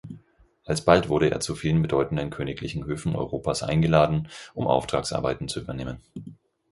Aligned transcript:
Alsbald 0.65 1.09
wurde 1.09 1.29
er 1.29 1.41
zu 1.41 1.53
vielen 1.53 1.79
bedeutenden 1.83 2.31
königlichen 2.31 2.85
Höfen 2.87 3.15
Europas 3.15 3.61
eingeladen, 3.61 4.29
um 4.55 4.65
Auftragsarbeiten 4.65 5.47
zu 5.47 5.59
übernehmen. 5.61 5.99